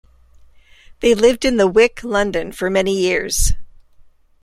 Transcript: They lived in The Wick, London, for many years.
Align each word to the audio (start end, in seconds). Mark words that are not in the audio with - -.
They 1.01 1.13
lived 1.13 1.45
in 1.45 1.57
The 1.57 1.67
Wick, 1.67 2.03
London, 2.03 2.51
for 2.51 2.71
many 2.71 2.97
years. 2.97 3.53